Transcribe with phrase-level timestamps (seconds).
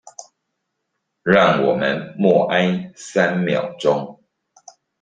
[1.21, 4.17] 讓我們默哀三秒鐘